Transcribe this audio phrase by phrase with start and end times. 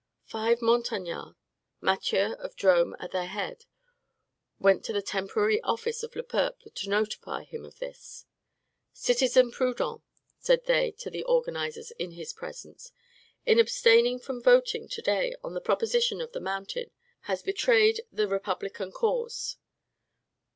[0.25, 1.35] Five Montagnards,
[1.79, 3.65] Mathieu of Drome at their head,
[4.57, 8.25] went to the temporary office of "Le Peuple" to notify him of this.
[8.93, 10.01] "Citizen Proudhon,"
[10.39, 12.91] said they to the organizers in his presence,
[13.45, 16.89] "in abstaining from voting to day on the proposition of the Mountain,
[17.29, 19.57] has betrayed the Republican cause."